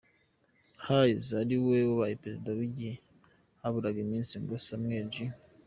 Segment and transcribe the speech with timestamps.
[0.85, 2.95] Hayes ariwe ubaye perezida mu gihe
[3.61, 5.15] haburaga iminsi ngo Samuel J.